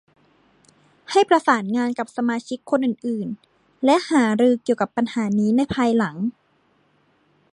[1.11, 6.15] ให้ประสานงานกับสมาชิกคนอื่น ๆ และหารือเกี่ยวกับปัญหานี้ในภายหลัง